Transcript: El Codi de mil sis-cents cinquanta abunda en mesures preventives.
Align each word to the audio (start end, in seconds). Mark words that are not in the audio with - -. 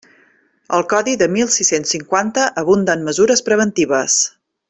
El 0.77 0.85
Codi 0.93 1.13
de 1.23 1.27
mil 1.35 1.51
sis-cents 1.57 1.93
cinquanta 1.97 2.47
abunda 2.63 2.97
en 3.01 3.05
mesures 3.11 3.47
preventives. 3.51 4.17